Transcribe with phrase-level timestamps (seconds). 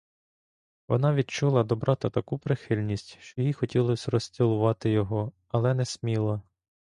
[0.87, 6.41] Вона відчула до брата таку прихильність, що їй хотілось розцілувати його, але не сміла.